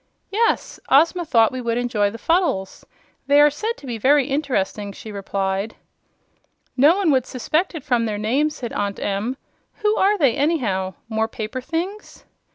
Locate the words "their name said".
8.05-8.73